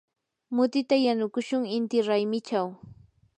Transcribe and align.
mutita 0.55 0.95
yanukushun 1.05 1.63
inti 1.77 1.97
raymichaw. 2.07 2.67